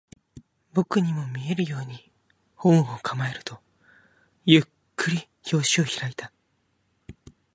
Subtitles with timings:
[0.73, 2.11] 僕にも見えるように、
[2.55, 3.61] 本を構えると、
[4.45, 4.63] ゆっ
[4.95, 6.31] くり表紙を開いた